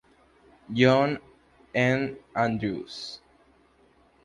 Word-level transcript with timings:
John 0.73 1.19
N. 1.75 2.17
Andrews. 2.35 3.19